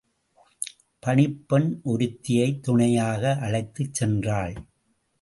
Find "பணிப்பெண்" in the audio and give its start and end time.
1.03-1.79